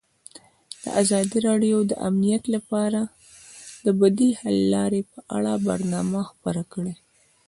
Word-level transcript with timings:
ازادي 1.01 1.37
راډیو 1.47 1.77
د 1.85 1.91
امنیت 2.07 2.43
لپاره 2.55 3.01
د 3.85 3.87
بدیل 3.99 4.31
حل 4.41 4.57
لارې 4.75 5.01
په 5.11 5.19
اړه 5.35 5.51
برنامه 5.67 6.19
خپاره 6.31 6.63
کړې. 6.73 6.93